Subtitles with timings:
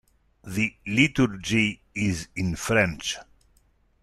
[0.43, 3.17] The liturgy is in French.